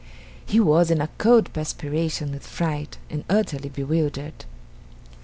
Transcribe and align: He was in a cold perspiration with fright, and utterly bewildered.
He 0.47 0.59
was 0.59 0.89
in 0.89 0.99
a 0.99 1.09
cold 1.19 1.53
perspiration 1.53 2.31
with 2.31 2.47
fright, 2.47 2.97
and 3.11 3.23
utterly 3.29 3.69
bewildered. 3.69 4.45